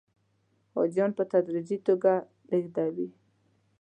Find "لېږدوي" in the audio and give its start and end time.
2.49-3.07